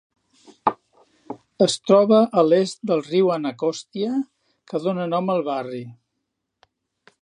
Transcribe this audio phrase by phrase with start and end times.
[1.65, 4.11] Es troba a l'est del riu Anacostia,
[4.73, 5.85] que dona nom al barri.